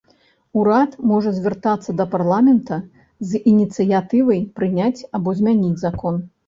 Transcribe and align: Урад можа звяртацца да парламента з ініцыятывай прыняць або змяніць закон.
Урад 0.59 0.95
можа 1.11 1.33
звяртацца 1.39 1.95
да 2.01 2.07
парламента 2.15 2.81
з 3.33 3.43
ініцыятывай 3.55 4.45
прыняць 4.61 5.01
або 5.21 5.29
змяніць 5.43 5.81
закон. 5.89 6.15